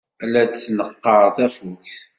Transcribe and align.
La 0.31 0.43
d-tneqqer 0.45 1.23
tafukt. 1.35 1.97